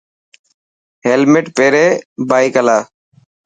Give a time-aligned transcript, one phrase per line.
[1.05, 1.85] هيلمٽ پيري
[2.29, 2.83] بائڪ هلاءِ.